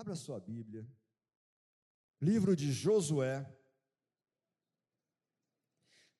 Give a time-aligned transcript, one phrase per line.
[0.00, 0.84] Abra sua Bíblia.
[2.22, 3.46] Livro de Josué.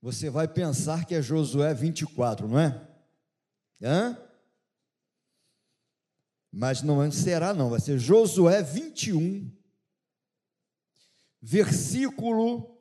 [0.03, 2.87] Você vai pensar que é Josué 24, não é?
[3.82, 4.22] Hã?
[6.53, 9.51] Mas não será, não, vai ser Josué 21,
[11.40, 12.78] versículo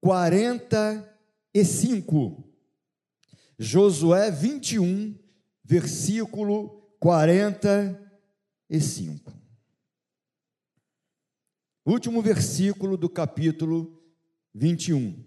[0.00, 2.42] 45.
[3.58, 5.14] Josué 21,
[5.62, 9.41] versículo 45.
[11.84, 14.00] Último versículo do capítulo
[14.54, 15.24] 21.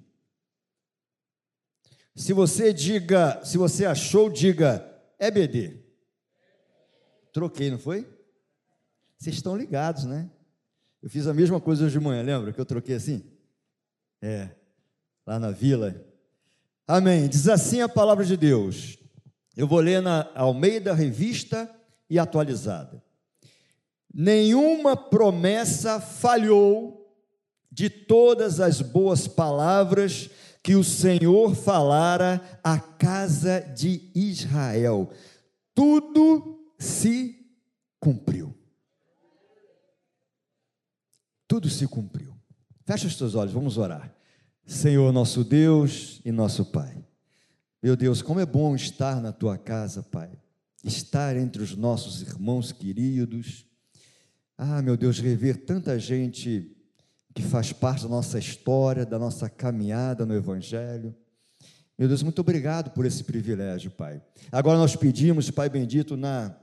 [2.15, 5.83] Se você diga, se você achou, diga EBD.
[7.33, 8.07] Troquei, não foi?
[9.17, 10.29] Vocês estão ligados, né?
[11.01, 13.23] Eu fiz a mesma coisa hoje de manhã, lembra que eu troquei assim?
[14.21, 14.55] É,
[15.27, 16.03] lá na vila.
[16.87, 17.27] Amém.
[17.27, 18.97] Diz assim a palavra de Deus.
[19.57, 21.69] Eu vou ler na Almeida Revista
[22.09, 23.04] e Atualizada.
[24.17, 27.13] Nenhuma promessa falhou
[27.69, 30.29] de todas as boas palavras
[30.63, 35.11] que o Senhor falara à casa de Israel.
[35.73, 37.45] Tudo se
[37.99, 38.55] cumpriu.
[41.45, 42.33] Tudo se cumpriu.
[42.85, 44.15] Fecha os teus olhos, vamos orar.
[44.65, 47.05] Senhor, nosso Deus e nosso Pai.
[47.83, 50.31] Meu Deus, como é bom estar na tua casa, Pai.
[50.85, 53.65] Estar entre os nossos irmãos queridos
[54.57, 56.71] ah, meu Deus, rever tanta gente
[57.33, 61.13] que faz parte da nossa história, da nossa caminhada no Evangelho.
[61.97, 64.21] Meu Deus, muito obrigado por esse privilégio, Pai.
[64.51, 66.55] Agora nós pedimos, Pai bendito, na,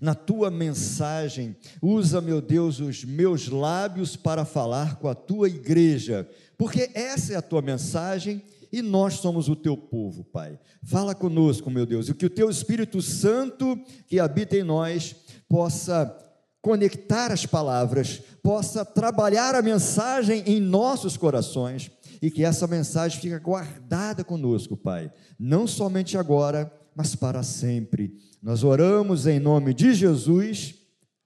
[0.00, 6.28] na tua mensagem, usa, meu Deus, os meus lábios para falar com a tua igreja,
[6.56, 8.42] porque essa é a tua mensagem
[8.72, 10.58] e nós somos o teu povo, Pai.
[10.84, 15.16] Fala conosco, meu Deus, e que o teu Espírito Santo que habita em nós
[15.48, 16.16] possa
[16.62, 21.90] conectar as palavras, possa trabalhar a mensagem em nossos corações
[22.22, 28.16] e que essa mensagem fique guardada conosco, Pai, não somente agora, mas para sempre.
[28.40, 30.76] Nós oramos em nome de Jesus.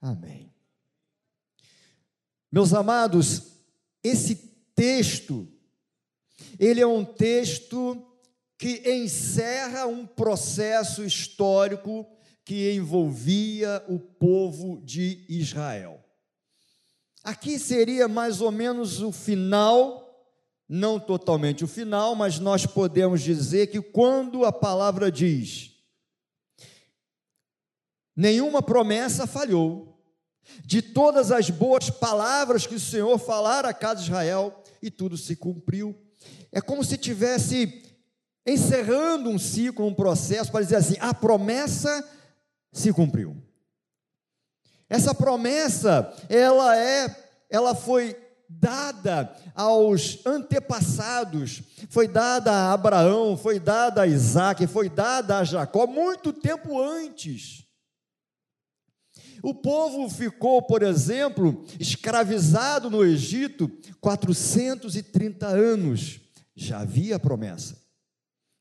[0.01, 0.51] Amém.
[2.51, 3.53] Meus amados,
[4.03, 4.35] esse
[4.75, 5.47] texto
[6.59, 8.03] ele é um texto
[8.57, 12.05] que encerra um processo histórico
[12.47, 16.01] que envolvia o povo de Israel.
[17.21, 20.25] Aqui seria mais ou menos o final,
[20.69, 25.73] não totalmente o final, mas nós podemos dizer que quando a palavra diz:
[28.15, 30.01] nenhuma promessa falhou,
[30.63, 35.17] de todas as boas palavras que o Senhor falara à casa de Israel, e tudo
[35.17, 35.93] se cumpriu.
[36.49, 37.83] É como se tivesse
[38.45, 42.13] encerrando um ciclo, um processo, para dizer assim: a promessa
[42.71, 43.35] se cumpriu.
[44.89, 47.13] Essa promessa, ela é,
[47.49, 48.15] ela foi
[48.49, 55.85] dada aos antepassados, foi dada a Abraão, foi dada a Isaac, foi dada a Jacó
[55.85, 57.65] muito tempo antes.
[59.43, 63.69] O povo ficou, por exemplo, escravizado no Egito
[64.01, 66.19] 430 anos.
[66.55, 67.77] Já havia promessa.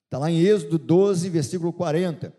[0.05, 2.33] Está lá em Êxodo 12, versículo 40.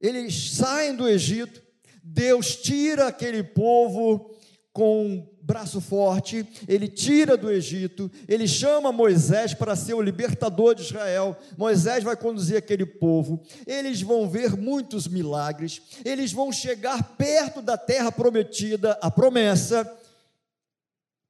[0.00, 1.62] Eles saem do Egito,
[2.02, 4.34] Deus tira aquele povo
[4.72, 10.82] com braço forte, ele tira do Egito, ele chama Moisés para ser o libertador de
[10.82, 11.36] Israel.
[11.56, 17.76] Moisés vai conduzir aquele povo, eles vão ver muitos milagres, eles vão chegar perto da
[17.76, 19.90] terra prometida, a promessa.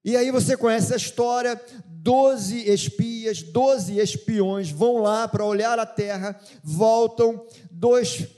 [0.05, 5.87] E aí você conhece a história: doze espias, doze espiões vão lá para olhar a
[5.87, 8.29] terra, voltam, dois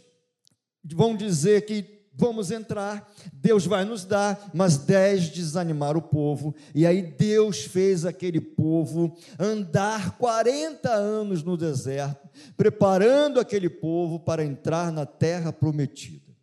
[0.94, 6.86] vão dizer que vamos entrar, Deus vai nos dar, mas dez desanimaram o povo, e
[6.86, 14.90] aí Deus fez aquele povo andar 40 anos no deserto, preparando aquele povo para entrar
[14.90, 16.34] na terra prometida.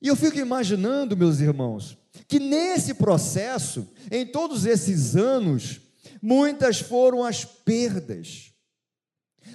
[0.00, 1.98] E eu fico imaginando, meus irmãos,
[2.28, 5.80] que nesse processo, em todos esses anos,
[6.20, 8.52] muitas foram as perdas,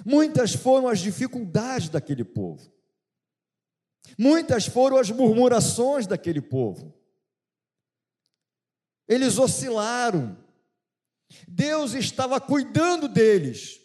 [0.04, 2.77] muitas foram as dificuldades daquele povo.
[4.16, 6.94] Muitas foram as murmurações daquele povo.
[9.06, 10.36] Eles oscilaram.
[11.46, 13.80] Deus estava cuidando deles.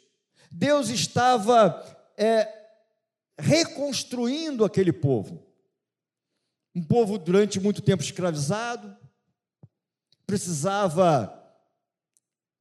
[0.52, 1.84] Deus estava
[2.18, 2.48] é,
[3.38, 5.46] reconstruindo aquele povo.
[6.76, 8.96] Um povo durante muito tempo escravizado,
[10.26, 11.40] precisava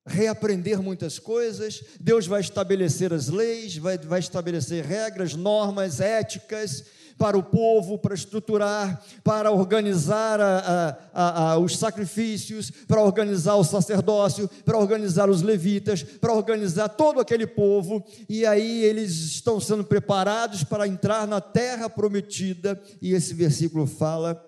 [0.05, 6.85] reaprender muitas coisas, Deus vai estabelecer as leis, vai, vai estabelecer regras, normas, éticas,
[7.17, 13.65] para o povo, para estruturar, para organizar a, a, a, os sacrifícios, para organizar o
[13.65, 19.85] sacerdócio, para organizar os levitas, para organizar todo aquele povo, e aí eles estão sendo
[19.85, 24.43] preparados para entrar na terra prometida, e esse versículo fala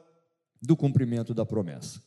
[0.61, 2.03] do cumprimento da promessa.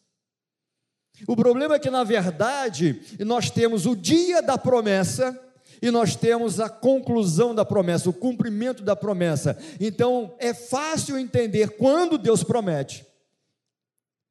[1.26, 5.47] O problema é que, na verdade, nós temos o dia da promessa
[5.82, 9.58] e nós temos a conclusão da promessa, o cumprimento da promessa.
[9.80, 13.06] Então, é fácil entender quando Deus promete,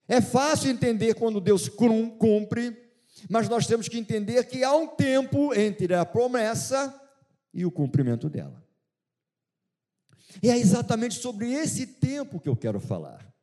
[0.08, 2.76] é fácil entender quando Deus cumpre,
[3.28, 6.94] mas nós temos que entender que há um tempo entre a promessa
[7.52, 8.64] e o cumprimento dela.
[10.42, 13.35] E é exatamente sobre esse tempo que eu quero falar.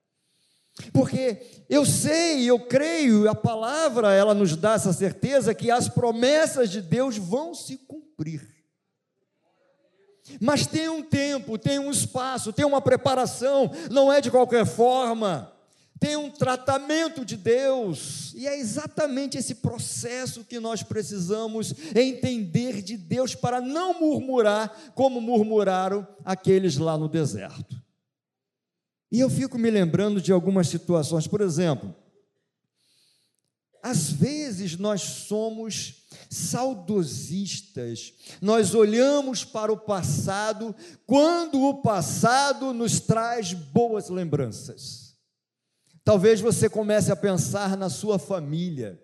[0.92, 6.70] Porque eu sei, eu creio, a palavra ela nos dá essa certeza que as promessas
[6.70, 8.54] de Deus vão se cumprir.
[10.40, 15.52] Mas tem um tempo, tem um espaço, tem uma preparação, não é de qualquer forma.
[16.00, 22.98] Tem um tratamento de Deus, e é exatamente esse processo que nós precisamos entender de
[22.98, 27.83] Deus para não murmurar como murmuraram aqueles lá no deserto.
[29.14, 31.96] E eu fico me lembrando de algumas situações, por exemplo,
[33.80, 38.12] às vezes nós somos saudosistas,
[38.42, 40.76] nós olhamos para o passado
[41.06, 45.16] quando o passado nos traz boas lembranças.
[46.04, 49.00] Talvez você comece a pensar na sua família,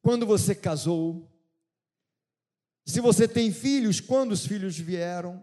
[0.00, 1.28] quando você casou,
[2.86, 5.42] se você tem filhos, quando os filhos vieram,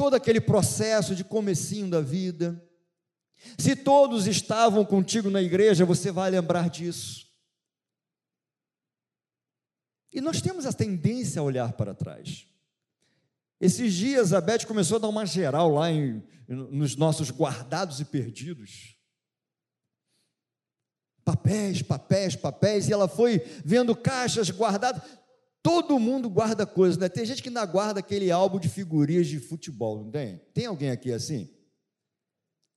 [0.00, 2.58] todo aquele processo de comecinho da vida.
[3.58, 7.30] Se todos estavam contigo na igreja, você vai lembrar disso.
[10.10, 12.46] E nós temos a tendência a olhar para trás.
[13.60, 18.06] Esses dias a Beth começou a dar uma geral lá em, nos nossos guardados e
[18.06, 18.96] perdidos.
[21.22, 25.02] Papéis, papéis, papéis, e ela foi vendo caixas guardadas.
[25.62, 27.08] Todo mundo guarda coisas, né?
[27.08, 30.38] Tem gente que ainda guarda aquele álbum de figurinhas de futebol, não tem?
[30.54, 31.54] Tem alguém aqui assim?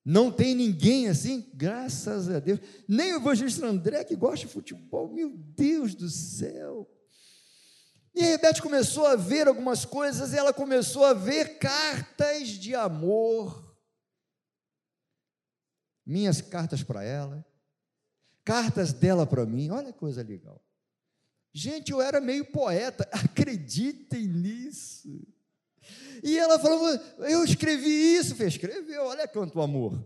[0.05, 1.49] Não tem ninguém assim?
[1.53, 2.59] Graças a Deus.
[2.87, 5.07] Nem o evangelista André que gosta de futebol.
[5.07, 6.89] Meu Deus do céu.
[8.13, 12.75] E a Rebete começou a ver algumas coisas, e ela começou a ver cartas de
[12.75, 13.75] amor.
[16.05, 17.43] Minhas cartas para ela,
[18.43, 19.69] cartas dela para mim.
[19.71, 20.61] Olha que coisa legal.
[21.53, 25.21] Gente, eu era meio poeta, acreditem nisso.
[26.23, 26.89] E ela falou:
[27.19, 28.35] Eu escrevi isso.
[28.35, 30.03] Falei, escreveu, olha quanto amor.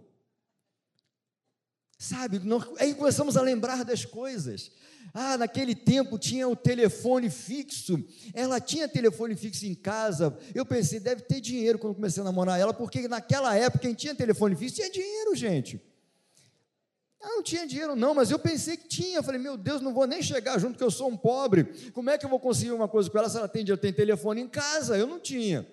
[1.98, 4.72] Sabe, nós, aí começamos a lembrar das coisas.
[5.14, 8.04] Ah, naquele tempo tinha o telefone fixo.
[8.34, 10.38] Ela tinha telefone fixo em casa.
[10.54, 14.14] Eu pensei, deve ter dinheiro quando comecei a namorar ela, porque naquela época quem tinha
[14.14, 15.82] telefone fixo tinha dinheiro, gente.
[17.22, 19.18] Ah, não tinha dinheiro não, mas eu pensei que tinha.
[19.18, 21.66] Eu falei, meu Deus, não vou nem chegar junto, porque eu sou um pobre.
[21.92, 23.82] Como é que eu vou conseguir uma coisa com ela se ela tem dinheiro?
[23.82, 25.68] Tem telefone em casa, eu não tinha.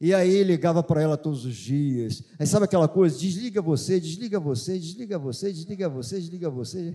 [0.00, 2.24] E aí ligava para ela todos os dias.
[2.38, 3.18] Aí sabe aquela coisa?
[3.18, 6.94] Desliga você, desliga você, desliga você, desliga você, desliga você.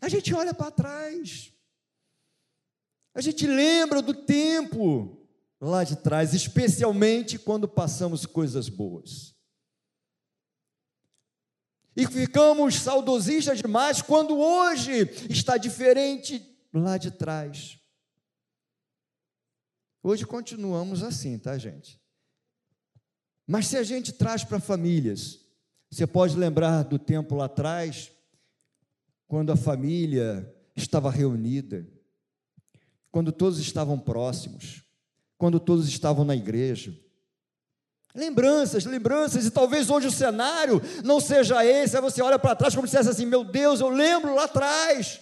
[0.00, 1.52] A gente olha para trás.
[3.14, 5.24] A gente lembra do tempo
[5.60, 9.33] lá de trás, especialmente quando passamos coisas boas.
[11.96, 17.78] E ficamos saudosistas demais quando hoje está diferente lá de trás.
[20.02, 22.00] Hoje continuamos assim, tá, gente?
[23.46, 25.40] Mas se a gente traz para famílias,
[25.90, 28.10] você pode lembrar do tempo lá atrás,
[29.28, 31.86] quando a família estava reunida,
[33.10, 34.82] quando todos estavam próximos,
[35.38, 36.98] quando todos estavam na igreja,
[38.14, 42.74] Lembranças, lembranças, e talvez hoje o cenário não seja esse, aí você olha para trás
[42.74, 45.20] como se dissesse assim: meu Deus, eu lembro lá atrás.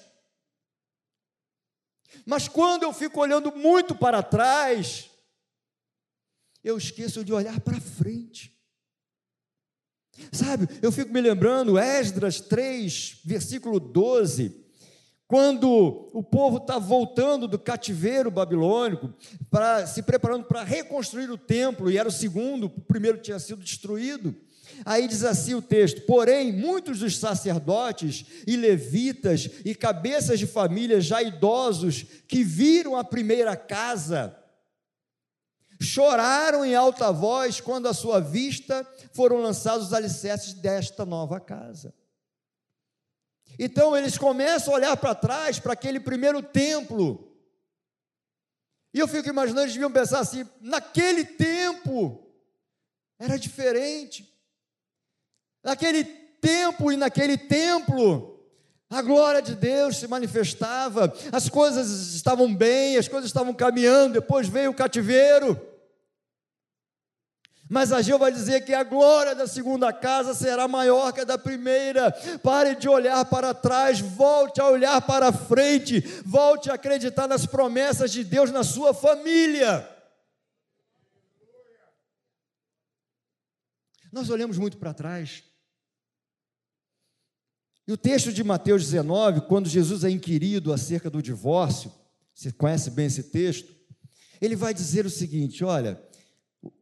[2.26, 5.10] Mas quando eu fico olhando muito para trás,
[6.62, 8.52] eu esqueço de olhar para frente.
[10.30, 14.61] Sabe, eu fico me lembrando, Esdras 3, versículo 12,
[15.32, 19.14] quando o povo está voltando do cativeiro babilônico,
[19.50, 23.64] para se preparando para reconstruir o templo, e era o segundo, o primeiro tinha sido
[23.64, 24.36] destruído.
[24.84, 31.00] Aí diz assim o texto: Porém, muitos dos sacerdotes e levitas e cabeças de família
[31.00, 34.36] já idosos que viram a primeira casa,
[35.80, 41.94] choraram em alta voz quando à sua vista foram lançados os alicerces desta nova casa.
[43.58, 47.28] Então eles começam a olhar para trás, para aquele primeiro templo,
[48.94, 52.26] E eu fico imaginando, eles deviam pensar assim: naquele tempo
[53.18, 54.28] era diferente.
[55.64, 58.44] Naquele tempo e naquele templo,
[58.90, 64.48] a glória de Deus se manifestava, as coisas estavam bem, as coisas estavam caminhando, depois
[64.48, 65.71] veio o cativeiro.
[67.72, 71.38] Mas Ageu vai dizer que a glória da segunda casa será maior que a da
[71.38, 72.12] primeira.
[72.42, 78.12] Pare de olhar para trás, volte a olhar para frente, volte a acreditar nas promessas
[78.12, 79.88] de Deus na sua família.
[84.12, 85.42] Nós olhamos muito para trás.
[87.88, 91.90] E o texto de Mateus 19, quando Jesus é inquirido acerca do divórcio,
[92.34, 93.74] você conhece bem esse texto,
[94.42, 96.11] ele vai dizer o seguinte: olha,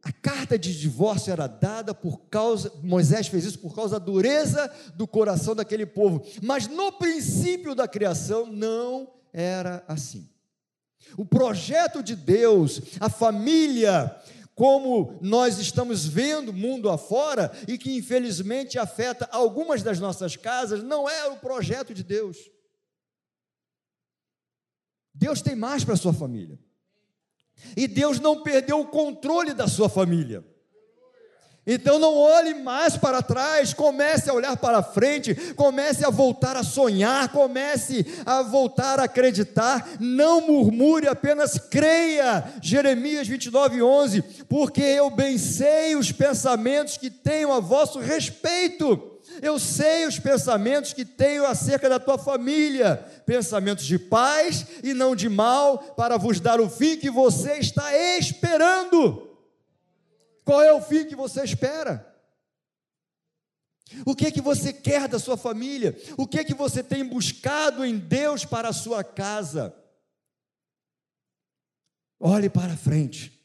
[0.03, 4.71] a carta de divórcio era dada por causa, Moisés fez isso por causa da dureza
[4.95, 10.29] do coração daquele povo, mas no princípio da criação não era assim.
[11.17, 14.15] O projeto de Deus, a família,
[14.53, 21.09] como nós estamos vendo mundo afora e que infelizmente afeta algumas das nossas casas, não
[21.09, 22.37] é o projeto de Deus.
[25.13, 26.59] Deus tem mais para a sua família.
[27.75, 30.43] E Deus não perdeu o controle da sua família.
[31.65, 36.63] Então não olhe mais para trás, comece a olhar para frente, comece a voltar a
[36.63, 42.43] sonhar, comece a voltar a acreditar, não murmure, apenas creia.
[42.61, 49.10] Jeremias 29, 11: Porque eu bem sei os pensamentos que tenho a vosso respeito
[49.41, 55.15] eu sei os pensamentos que tenho acerca da tua família, pensamentos de paz e não
[55.15, 59.35] de mal, para vos dar o fim que você está esperando.
[60.45, 62.07] Qual é o fim que você espera?
[64.05, 65.97] O que é que você quer da sua família?
[66.17, 69.75] O que é que você tem buscado em Deus para a sua casa?
[72.19, 73.40] Olhe para frente.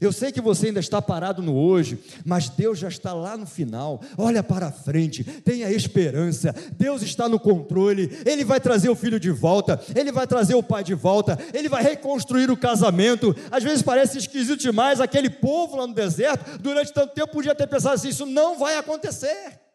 [0.00, 3.46] Eu sei que você ainda está parado no hoje, mas Deus já está lá no
[3.46, 4.00] final.
[4.16, 6.54] Olha para frente, tenha esperança.
[6.72, 8.18] Deus está no controle.
[8.24, 11.68] Ele vai trazer o filho de volta, ele vai trazer o pai de volta, ele
[11.68, 13.36] vai reconstruir o casamento.
[13.50, 17.66] Às vezes parece esquisito demais aquele povo lá no deserto, durante tanto tempo podia ter
[17.66, 19.69] pensado assim: isso não vai acontecer.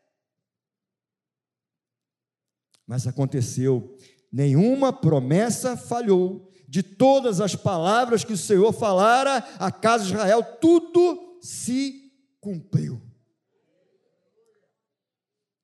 [2.85, 3.97] Mas aconteceu.
[4.31, 10.43] Nenhuma promessa falhou de todas as palavras que o Senhor falara à casa de Israel,
[10.59, 13.01] tudo se cumpriu.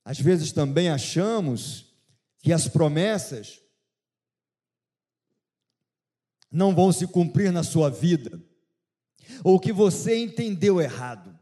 [0.05, 1.93] Às vezes também achamos
[2.39, 3.61] que as promessas
[6.51, 8.41] não vão se cumprir na sua vida,
[9.43, 11.39] ou que você entendeu errado.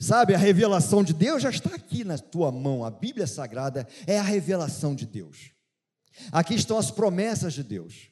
[0.00, 4.18] Sabe, a revelação de Deus já está aqui na tua mão, a Bíblia Sagrada é
[4.18, 5.50] a revelação de Deus.
[6.32, 8.08] Aqui estão as promessas de Deus.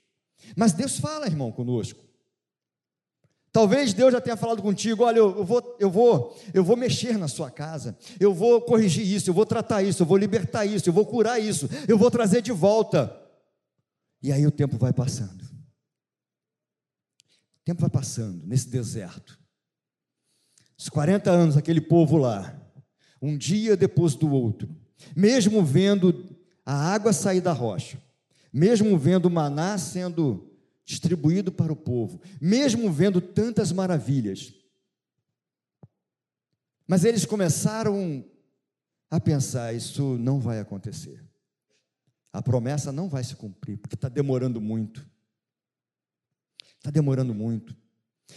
[0.54, 1.99] Mas Deus fala, irmão, conosco.
[3.50, 7.26] Talvez Deus já tenha falado contigo, olha, eu vou, eu vou, eu vou mexer na
[7.26, 10.92] sua casa, eu vou corrigir isso, eu vou tratar isso, eu vou libertar isso, eu
[10.92, 13.18] vou curar isso, eu vou trazer de volta.
[14.23, 15.42] E aí o tempo vai passando.
[17.57, 19.38] O tempo vai passando nesse deserto.
[20.78, 22.56] Os 40 anos, aquele povo lá,
[23.20, 24.68] um dia depois do outro,
[25.16, 28.00] mesmo vendo a água sair da rocha,
[28.52, 30.49] mesmo vendo o maná sendo
[30.85, 34.54] distribuído para o povo, mesmo vendo tantas maravilhas.
[36.87, 38.25] Mas eles começaram
[39.11, 41.23] a pensar: isso não vai acontecer.
[42.32, 45.04] A promessa não vai se cumprir, porque está demorando muito.
[46.78, 47.76] Está demorando muito.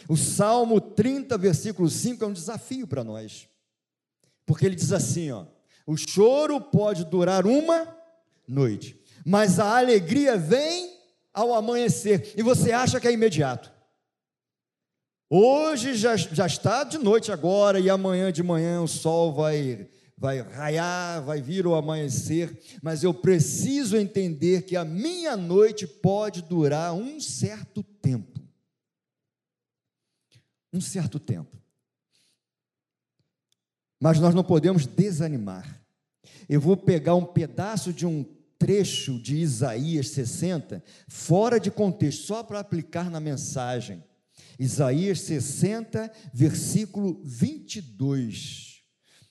[0.08, 3.48] O Salmo 30, versículo 5 é um desafio para nós.
[4.46, 5.46] Porque ele diz assim: ó,
[5.86, 7.88] o choro pode durar uma
[8.48, 10.92] noite, mas a alegria vem
[11.34, 13.72] ao amanhecer, e você acha que é imediato.
[15.30, 20.42] Hoje já, já está de noite agora, e amanhã de manhã o sol vai, vai
[20.42, 26.94] raiar, vai vir o amanhecer, mas eu preciso entender que a minha noite pode durar
[26.94, 28.42] um certo tempo.
[30.74, 31.62] Um certo tempo.
[34.00, 35.80] Mas nós não podemos desanimar.
[36.50, 38.24] Eu vou pegar um pedaço de um
[38.58, 44.04] trecho de Isaías 60 fora de contexto, só para aplicar na mensagem.
[44.60, 48.84] Isaías 60, versículo 22.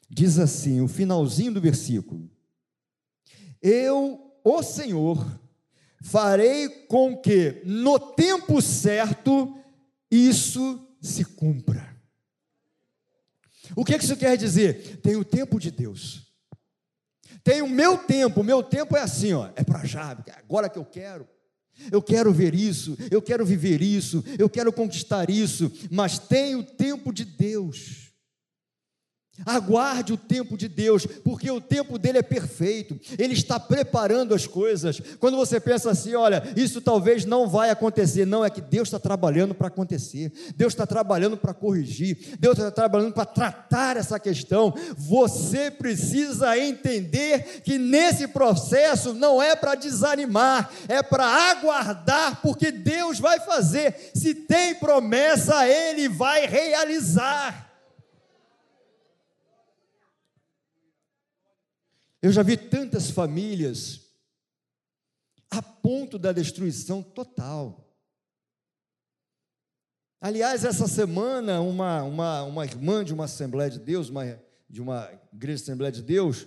[0.09, 2.29] Diz assim, o finalzinho do versículo:
[3.63, 5.41] Eu, o Senhor,
[6.03, 9.57] farei com que no tempo certo
[10.11, 11.97] isso se cumpra.
[13.77, 14.99] O que isso quer dizer?
[14.99, 16.31] Tem o tempo de Deus.
[17.43, 20.69] Tem o meu tempo, o meu tempo é assim, ó, é para já, é agora
[20.69, 21.27] que eu quero.
[21.91, 26.63] Eu quero ver isso, eu quero viver isso, eu quero conquistar isso, mas tem o
[26.63, 28.10] tempo de Deus.
[29.45, 34.47] Aguarde o tempo de Deus, porque o tempo dele é perfeito, ele está preparando as
[34.47, 35.01] coisas.
[35.19, 38.99] Quando você pensa assim, olha, isso talvez não vai acontecer, não, é que Deus está
[38.99, 44.75] trabalhando para acontecer, Deus está trabalhando para corrigir, Deus está trabalhando para tratar essa questão.
[44.97, 53.19] Você precisa entender que nesse processo não é para desanimar, é para aguardar, porque Deus
[53.19, 54.11] vai fazer.
[54.15, 57.70] Se tem promessa, Ele vai realizar.
[62.23, 64.03] Eu já vi tantas famílias
[65.51, 67.91] a ponto da destruição total.
[70.21, 75.11] Aliás, essa semana, uma, uma, uma irmã de uma Assembleia de Deus, uma, de uma
[75.33, 76.47] igreja Assembleia de Deus,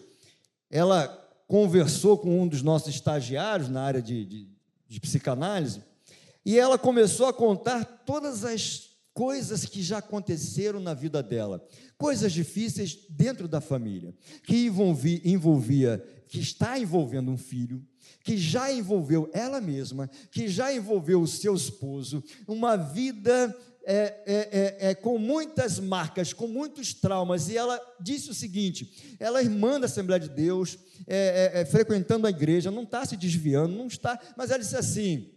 [0.70, 1.08] ela
[1.48, 4.50] conversou com um dos nossos estagiários na área de, de,
[4.88, 5.84] de psicanálise,
[6.46, 11.66] e ela começou a contar todas as coisas que já aconteceram na vida dela,
[11.98, 17.86] coisas difíceis dentro da família, que envolvia, envolvia, que está envolvendo um filho,
[18.24, 23.56] que já envolveu ela mesma, que já envolveu o seu esposo, uma vida
[23.86, 24.50] é, é,
[24.86, 29.44] é, é, com muitas marcas, com muitos traumas, e ela disse o seguinte: ela é
[29.44, 33.88] irmã da Assembleia de Deus, é, é, frequentando a igreja, não está se desviando, não
[33.88, 35.30] está, mas ela disse assim: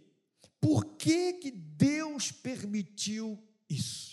[0.61, 3.37] por que, que Deus permitiu
[3.69, 4.07] isso?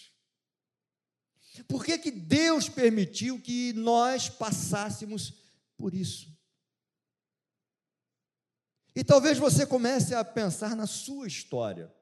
[1.68, 5.32] Por que, que Deus permitiu que nós passássemos
[5.76, 6.34] por isso?
[8.94, 11.92] E talvez você comece a pensar na sua história.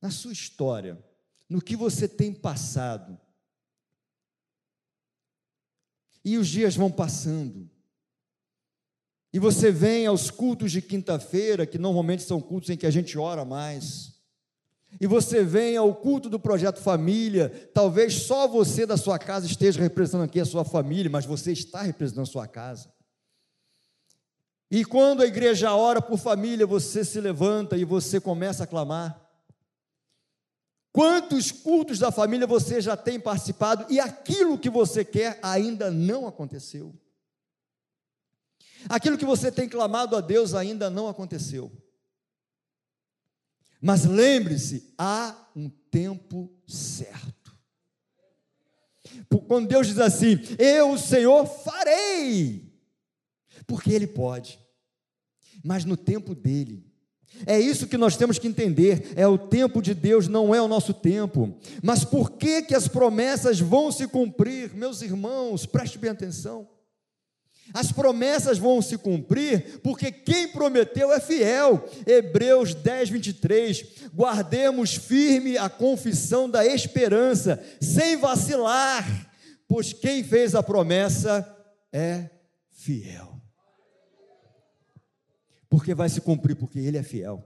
[0.00, 1.02] Na sua história,
[1.48, 3.18] no que você tem passado.
[6.24, 7.70] E os dias vão passando.
[9.32, 13.18] E você vem aos cultos de quinta-feira, que normalmente são cultos em que a gente
[13.18, 14.17] ora mais
[15.00, 19.80] e você vem ao culto do projeto família, talvez só você da sua casa esteja
[19.80, 22.92] representando aqui a sua família, mas você está representando a sua casa.
[24.70, 29.24] E quando a igreja ora por família, você se levanta e você começa a clamar.
[30.92, 36.26] Quantos cultos da família você já tem participado e aquilo que você quer ainda não
[36.26, 36.94] aconteceu?
[38.88, 41.70] Aquilo que você tem clamado a Deus ainda não aconteceu.
[43.80, 47.56] Mas lembre-se, há um tempo certo.
[49.46, 52.72] Quando Deus diz assim, eu, o Senhor, farei,
[53.66, 54.58] porque Ele pode,
[55.64, 56.86] mas no tempo dele.
[57.46, 60.68] É isso que nós temos que entender, é o tempo de Deus, não é o
[60.68, 61.56] nosso tempo.
[61.82, 64.74] Mas por que que as promessas vão se cumprir?
[64.74, 66.68] Meus irmãos, preste bem atenção.
[67.72, 71.84] As promessas vão se cumprir, porque quem prometeu é fiel.
[72.06, 73.84] Hebreus 10, 23.
[74.14, 79.30] Guardemos firme a confissão da esperança, sem vacilar,
[79.66, 81.46] pois quem fez a promessa
[81.92, 82.30] é
[82.70, 83.40] fiel.
[85.68, 87.44] Porque vai se cumprir, porque Ele é fiel,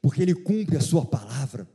[0.00, 1.68] porque Ele cumpre a Sua palavra.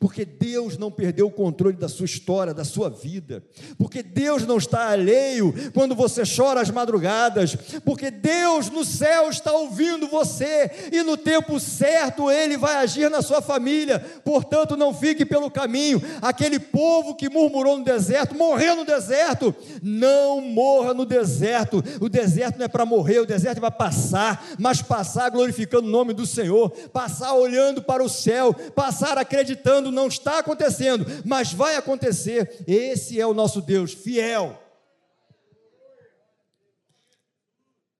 [0.00, 3.44] Porque Deus não perdeu o controle da sua história, da sua vida.
[3.78, 7.56] Porque Deus não está alheio quando você chora às madrugadas.
[7.84, 13.22] Porque Deus no céu está ouvindo você e no tempo certo ele vai agir na
[13.22, 14.00] sua família.
[14.24, 16.02] Portanto, não fique pelo caminho.
[16.20, 19.54] Aquele povo que murmurou no deserto, morreu no deserto.
[19.80, 21.84] Não morra no deserto.
[22.00, 25.90] O deserto não é para morrer, o deserto é para passar, mas passar glorificando o
[25.90, 31.52] nome do Senhor, passar olhando para o céu, passar acreditando acreditando, não está acontecendo, mas
[31.52, 32.64] vai acontecer.
[32.66, 34.60] Esse é o nosso Deus fiel.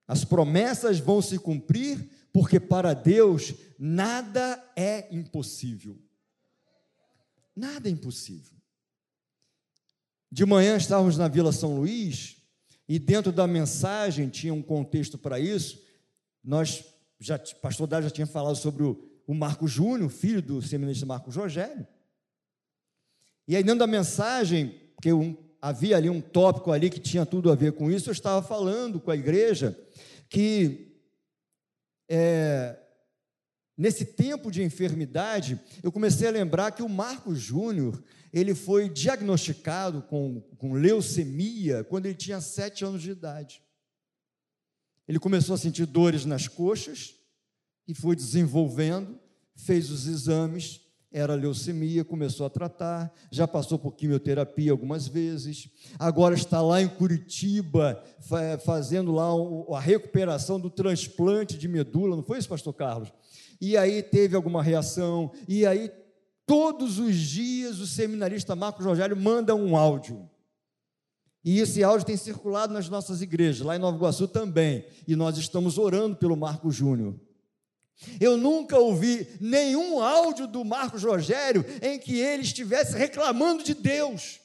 [0.07, 5.97] As promessas vão se cumprir, porque para Deus nada é impossível.
[7.55, 8.57] Nada é impossível.
[10.31, 12.37] De manhã estávamos na Vila São Luís
[12.87, 15.83] e dentro da mensagem tinha um contexto para isso.
[16.43, 16.83] Nós
[17.19, 21.29] já, pastor Dário já tinha falado sobre o o Marco Júnior, filho do seminarista Marco
[21.29, 21.85] Rogério.
[23.47, 27.51] E aí, dentro da mensagem, porque um, havia ali um tópico ali que tinha tudo
[27.51, 29.79] a ver com isso, eu estava falando com a igreja
[30.27, 30.97] que
[32.09, 32.75] é,
[33.77, 40.01] nesse tempo de enfermidade, eu comecei a lembrar que o Marco Júnior, ele foi diagnosticado
[40.01, 43.61] com, com leucemia quando ele tinha sete anos de idade.
[45.07, 47.18] Ele começou a sentir dores nas coxas,
[47.89, 49.19] e foi desenvolvendo,
[49.55, 56.35] fez os exames era leucemia, começou a tratar, já passou por quimioterapia algumas vezes, agora
[56.35, 58.03] está lá em Curitiba,
[58.63, 59.29] fazendo lá
[59.75, 63.11] a recuperação do transplante de medula, não foi isso, pastor Carlos?
[63.59, 65.91] E aí teve alguma reação, e aí
[66.45, 70.29] todos os dias o seminarista Marcos Rogério manda um áudio.
[71.43, 75.37] E esse áudio tem circulado nas nossas igrejas, lá em Nova Iguaçu também, e nós
[75.37, 77.15] estamos orando pelo Marco Júnior.
[78.19, 84.39] Eu nunca ouvi nenhum áudio do Marcos Rogério em que ele estivesse reclamando de Deus.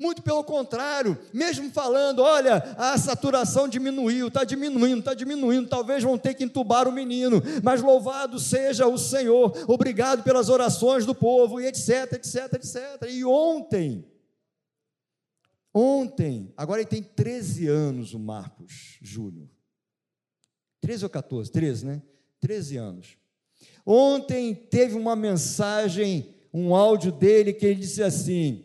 [0.00, 6.16] Muito pelo contrário, mesmo falando, olha, a saturação diminuiu, está diminuindo, está diminuindo, talvez vão
[6.16, 11.60] ter que entubar o menino, mas louvado seja o Senhor, obrigado pelas orações do povo,
[11.60, 13.10] e etc, etc, etc.
[13.10, 14.02] E ontem,
[15.74, 19.50] ontem, agora ele tem 13 anos, o Marcos Júnior.
[20.80, 21.52] 13 ou 14?
[21.52, 22.02] 13, né?
[22.40, 23.18] 13 anos.
[23.84, 28.64] Ontem teve uma mensagem, um áudio dele que ele disse assim: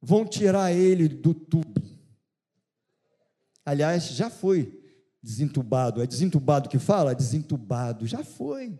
[0.00, 1.80] vão tirar ele do tubo.
[3.64, 4.80] Aliás, já foi
[5.22, 6.02] desentubado.
[6.02, 7.14] É desentubado que fala?
[7.14, 8.78] Desentubado, já foi.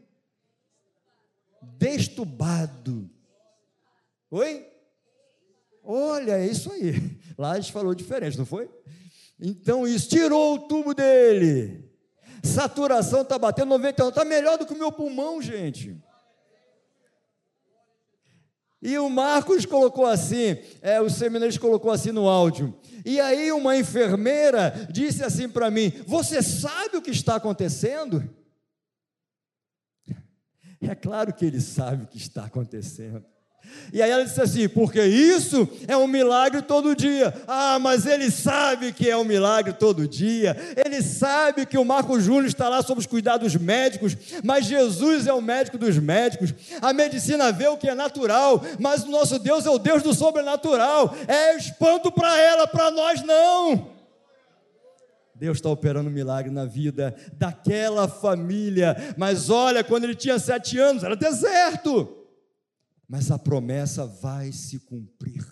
[1.62, 3.10] Destubado.
[4.30, 4.66] Oi?
[5.82, 6.92] Olha, é isso aí.
[7.36, 8.70] Lá gente falou diferente, não foi?
[9.38, 11.89] Então, isso tirou o tubo dele
[12.42, 15.96] saturação está batendo 91, está melhor do que o meu pulmão, gente.
[18.82, 22.74] E o Marcos colocou assim, é, o seminarista colocou assim no áudio.
[23.04, 28.28] E aí uma enfermeira disse assim para mim: Você sabe o que está acontecendo?
[30.80, 33.22] É claro que ele sabe o que está acontecendo.
[33.92, 37.34] E aí ela disse assim: porque isso é um milagre todo dia.
[37.46, 40.56] Ah, mas ele sabe que é um milagre todo dia.
[40.76, 45.32] Ele sabe que o Marco Júnior está lá sob os cuidados médicos, mas Jesus é
[45.32, 46.54] o médico dos médicos.
[46.80, 50.14] A medicina vê o que é natural, mas o nosso Deus é o Deus do
[50.14, 51.14] sobrenatural.
[51.26, 54.00] É espanto para ela, para nós não.
[55.34, 58.94] Deus está operando um milagre na vida daquela família.
[59.16, 62.19] Mas olha, quando ele tinha sete anos, era deserto
[63.10, 65.44] mas a promessa vai se cumprir.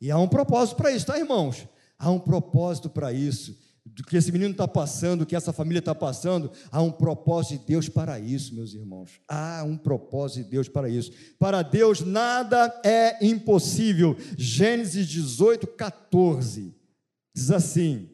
[0.00, 1.66] E há um propósito para isso, tá, irmãos?
[1.98, 3.58] Há um propósito para isso.
[3.84, 7.60] Do que esse menino está passando, do que essa família está passando, há um propósito
[7.60, 9.20] de Deus para isso, meus irmãos.
[9.26, 11.10] Há um propósito de Deus para isso.
[11.40, 14.16] Para Deus nada é impossível.
[14.38, 16.72] Gênesis 18, 14.
[17.34, 18.08] Diz assim: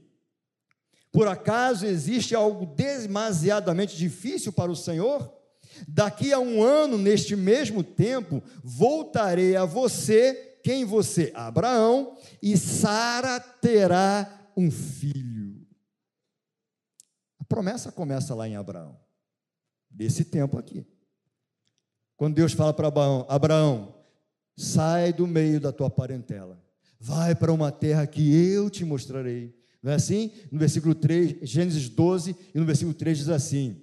[1.12, 5.41] Por acaso existe algo demasiadamente difícil para o Senhor?
[5.88, 11.32] Daqui a um ano, neste mesmo tempo, voltarei a você, quem você?
[11.34, 15.66] Abraão, e Sara terá um filho.
[17.38, 18.98] A promessa começa lá em Abraão,
[19.90, 20.86] desse tempo aqui.
[22.16, 23.94] Quando Deus fala para Abraão: Abraão,
[24.56, 26.62] sai do meio da tua parentela,
[26.98, 29.52] vai para uma terra que eu te mostrarei.
[29.82, 30.30] Não é assim?
[30.50, 33.82] No versículo 3, Gênesis 12, e no versículo 3 diz assim: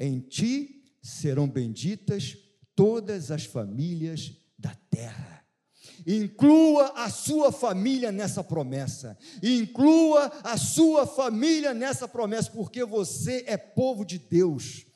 [0.00, 2.36] em ti serão benditas
[2.74, 5.44] todas as famílias da terra.
[6.06, 9.18] Inclua a sua família nessa promessa.
[9.42, 14.86] Inclua a sua família nessa promessa, porque você é povo de Deus.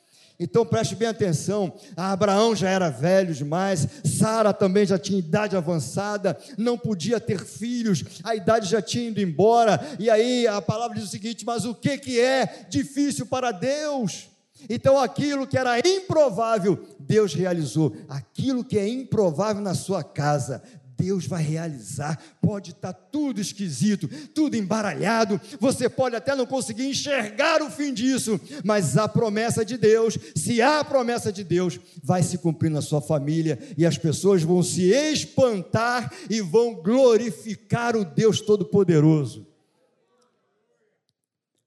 [0.41, 6.37] Então preste bem atenção: Abraão já era velho demais, Sara também já tinha idade avançada,
[6.59, 11.05] não podia ter filhos, a idade já tinha ido embora, e aí a palavra diz
[11.07, 14.34] o seguinte: mas o que, que é difícil para Deus?
[14.69, 17.95] Então, aquilo que era improvável, Deus realizou.
[18.09, 20.63] Aquilo que é improvável na sua casa,
[20.97, 22.21] Deus vai realizar.
[22.41, 28.41] Pode estar tudo esquisito, tudo embaralhado, você pode até não conseguir enxergar o fim disso,
[28.65, 32.81] mas a promessa de Deus, se há a promessa de Deus, vai se cumprir na
[32.81, 39.47] sua família e as pessoas vão se espantar e vão glorificar o Deus Todo-Poderoso.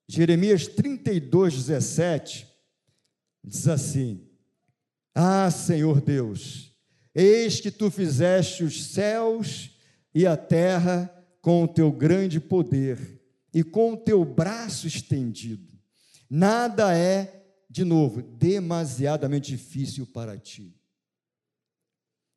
[0.07, 2.46] Jeremias 32, 17
[3.47, 4.27] diz assim:
[5.15, 6.75] Ah, Senhor Deus,
[7.15, 9.71] eis que tu fizeste os céus
[10.13, 13.21] e a terra com o teu grande poder
[13.53, 15.77] e com o teu braço estendido.
[16.29, 20.75] Nada é, de novo, demasiadamente difícil para ti.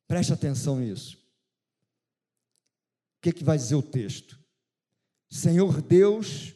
[0.07, 1.17] Preste atenção nisso.
[3.17, 4.39] O que, que vai dizer o texto?
[5.29, 6.53] Senhor Deus,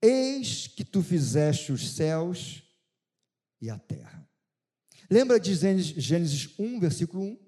[0.00, 2.62] eis que tu fizeste os céus
[3.60, 4.26] e a terra.
[5.10, 7.38] Lembra de Gênesis 1, versículo 1?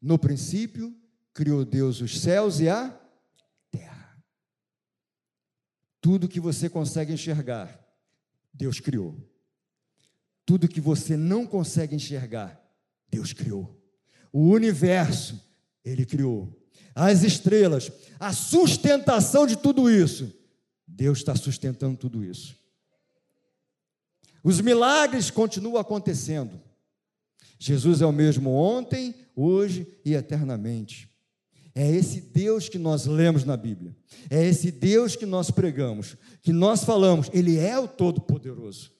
[0.00, 0.96] No princípio,
[1.34, 2.88] criou Deus os céus e a
[3.70, 4.22] terra.
[6.00, 7.78] Tudo que você consegue enxergar,
[8.54, 9.16] Deus criou.
[10.46, 12.60] Tudo que você não consegue enxergar,
[13.08, 13.76] Deus criou.
[14.32, 15.40] O universo,
[15.84, 16.56] Ele criou.
[16.94, 20.32] As estrelas, a sustentação de tudo isso,
[20.86, 22.59] Deus está sustentando tudo isso.
[24.42, 26.60] Os milagres continuam acontecendo.
[27.58, 31.10] Jesus é o mesmo ontem, hoje e eternamente.
[31.74, 33.94] É esse Deus que nós lemos na Bíblia.
[34.28, 38.90] É esse Deus que nós pregamos, que nós falamos, ele é o todo-poderoso.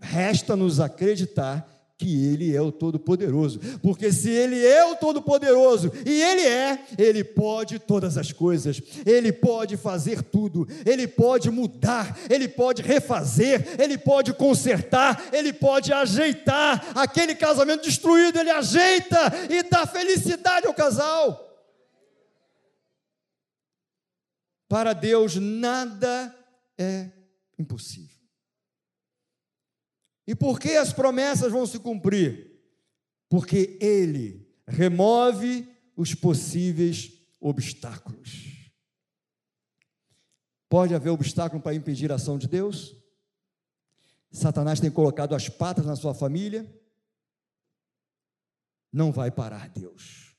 [0.00, 6.42] Resta-nos acreditar que Ele é o Todo-Poderoso, porque se Ele é o Todo-Poderoso, e Ele
[6.42, 12.82] é, Ele pode todas as coisas, Ele pode fazer tudo, Ele pode mudar, Ele pode
[12.82, 16.92] refazer, Ele pode consertar, Ele pode ajeitar.
[16.94, 19.18] Aquele casamento destruído, Ele ajeita
[19.50, 21.46] e dá felicidade ao casal.
[24.68, 26.32] Para Deus nada
[26.78, 27.08] é
[27.58, 28.17] impossível.
[30.28, 32.52] E por que as promessas vão se cumprir?
[33.30, 37.10] Porque Ele remove os possíveis
[37.40, 38.70] obstáculos.
[40.68, 42.94] Pode haver obstáculo para impedir a ação de Deus?
[44.30, 46.70] Satanás tem colocado as patas na sua família?
[48.92, 50.36] Não vai parar Deus.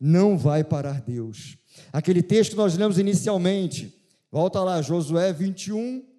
[0.00, 1.58] Não vai parar Deus.
[1.92, 6.15] Aquele texto que nós lemos inicialmente, volta lá, Josué 21,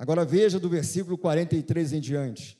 [0.00, 2.58] Agora veja do versículo 43 em diante.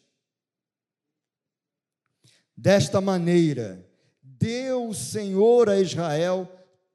[2.55, 3.83] Desta maneira,
[4.23, 6.47] deu o Senhor a Israel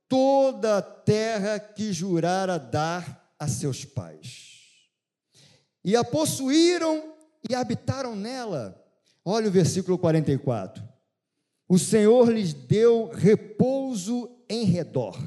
[0.08, 4.84] toda a terra que jurara dar a seus pais.
[5.84, 7.16] E a possuíram
[7.50, 8.80] e habitaram nela.
[9.26, 10.88] Olha o versículo 44.
[11.68, 15.18] O Senhor lhes deu repouso em redor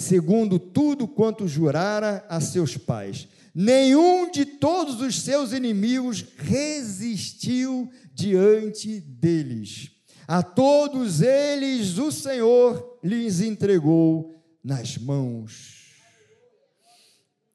[0.00, 3.28] segundo tudo quanto jurara a seus pais.
[3.54, 9.90] Nenhum de todos os seus inimigos resistiu diante deles.
[10.26, 15.80] A todos eles o Senhor lhes entregou nas mãos.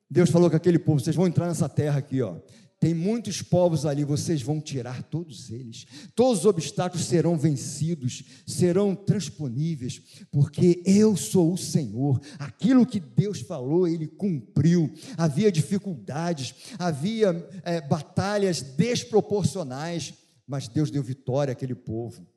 [0.10, 2.36] Deus falou com aquele povo: vocês vão entrar nessa terra aqui, ó.
[2.80, 5.86] Tem muitos povos ali, vocês vão tirar todos eles.
[6.14, 12.20] Todos os obstáculos serão vencidos, serão transponíveis, porque eu sou o Senhor.
[12.38, 14.94] Aquilo que Deus falou, Ele cumpriu.
[15.18, 20.14] Havia dificuldades, havia é, batalhas desproporcionais,
[20.46, 22.28] mas Deus deu vitória àquele povo.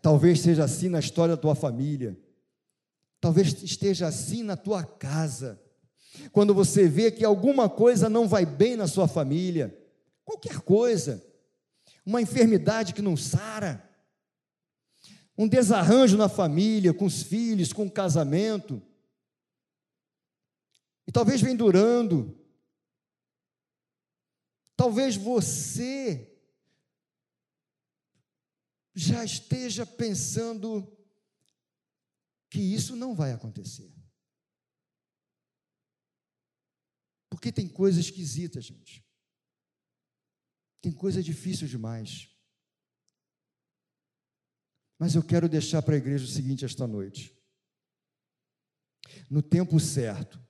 [0.00, 2.16] Talvez seja assim na história da tua família,
[3.20, 5.60] talvez esteja assim na tua casa
[6.32, 9.76] quando você vê que alguma coisa não vai bem na sua família,
[10.24, 11.24] qualquer coisa,
[12.04, 13.82] uma enfermidade que não sara,
[15.36, 18.82] um desarranjo na família, com os filhos, com o casamento,
[21.06, 22.36] e talvez vem durando,
[24.76, 26.32] talvez você
[28.94, 30.90] já esteja pensando
[32.48, 33.95] que isso não vai acontecer.
[37.36, 39.04] Porque tem coisa esquisita, gente.
[40.80, 42.34] Tem coisa difícil demais.
[44.98, 47.38] Mas eu quero deixar para a igreja o seguinte esta noite.
[49.28, 50.42] No tempo certo,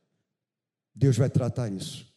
[0.94, 2.15] Deus vai tratar isso.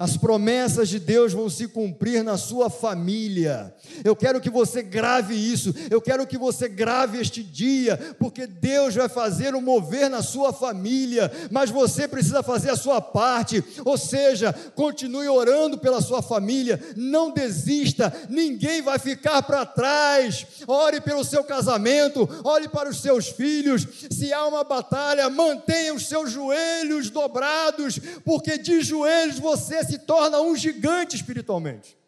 [0.00, 3.74] As promessas de Deus vão se cumprir na sua família.
[4.02, 5.74] Eu quero que você grave isso.
[5.90, 10.54] Eu quero que você grave este dia, porque Deus vai fazer um mover na sua
[10.54, 13.62] família, mas você precisa fazer a sua parte.
[13.84, 20.46] Ou seja, continue orando pela sua família, não desista, ninguém vai ficar para trás.
[20.66, 23.86] Ore pelo seu casamento, ore para os seus filhos.
[24.10, 30.40] Se há uma batalha, mantenha os seus joelhos dobrados, porque de joelhos você se torna
[30.40, 31.98] um gigante espiritualmente.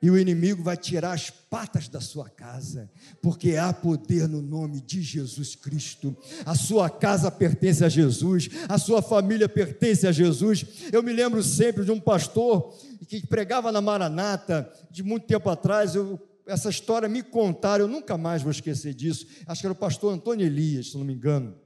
[0.00, 2.88] E o inimigo vai tirar as patas da sua casa,
[3.20, 6.16] porque há poder no nome de Jesus Cristo.
[6.46, 10.64] A sua casa pertence a Jesus, a sua família pertence a Jesus.
[10.92, 15.96] Eu me lembro sempre de um pastor que pregava na Maranata, de muito tempo atrás.
[15.96, 19.26] Eu, essa história me contaram, eu nunca mais vou esquecer disso.
[19.48, 21.58] Acho que era o pastor Antônio Elias, se não me engano,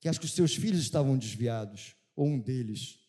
[0.00, 3.01] que acho que os seus filhos estavam desviados, ou um deles.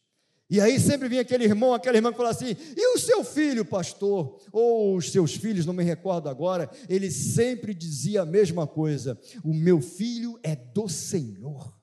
[0.54, 3.66] E aí sempre vinha aquele irmão, aquela irmã que falava assim: e o seu filho,
[3.66, 4.38] pastor?
[4.52, 6.70] Ou os seus filhos, não me recordo agora.
[6.88, 11.76] Ele sempre dizia a mesma coisa: o meu filho é do Senhor.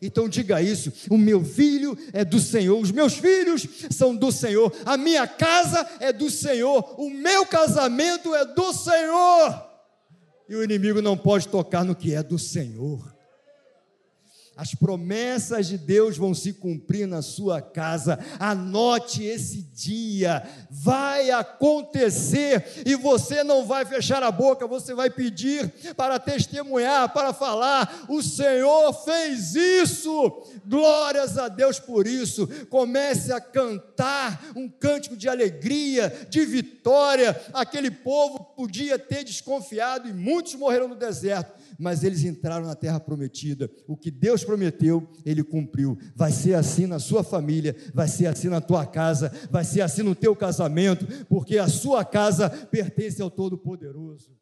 [0.00, 4.72] Então diga isso: o meu filho é do Senhor, os meus filhos são do Senhor,
[4.84, 9.66] a minha casa é do Senhor, o meu casamento é do Senhor.
[10.48, 13.15] E o inimigo não pode tocar no que é do Senhor.
[14.56, 18.18] As promessas de Deus vão se cumprir na sua casa.
[18.38, 20.42] Anote esse dia.
[20.70, 27.34] Vai acontecer e você não vai fechar a boca, você vai pedir para testemunhar, para
[27.34, 30.42] falar: o Senhor fez isso.
[30.64, 32.48] Glórias a Deus por isso.
[32.70, 37.38] Comece a cantar um cântico de alegria, de vitória.
[37.52, 43.00] Aquele povo podia ter desconfiado e muitos morreram no deserto mas eles entraram na terra
[43.00, 43.70] prometida.
[43.86, 45.98] O que Deus prometeu, ele cumpriu.
[46.14, 50.02] Vai ser assim na sua família, vai ser assim na tua casa, vai ser assim
[50.02, 54.36] no teu casamento, porque a sua casa pertence ao Todo-Poderoso.